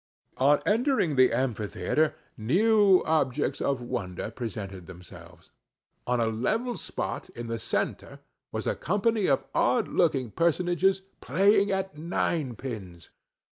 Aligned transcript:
On 0.37 0.59
entering 0.65 1.15
the 1.15 1.31
amphitheatre, 1.31 2.15
new 2.35 3.03
objects 3.05 3.61
of 3.61 3.83
wonder 3.83 4.31
presented 4.31 4.87
themselves. 4.87 5.51
On 6.07 6.19
a 6.19 6.25
level 6.25 6.75
spot 6.75 7.29
in 7.35 7.45
the 7.45 7.59
centre 7.59 8.17
was 8.51 8.65
a 8.65 8.73
company 8.73 9.27
of 9.27 9.45
odd 9.53 9.87
looking 9.87 10.31
personages 10.31 11.01
playing 11.21 11.69
at 11.71 11.99
nine 11.99 12.55
pins. 12.55 13.11